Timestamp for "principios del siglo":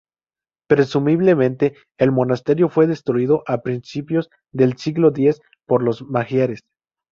3.61-5.09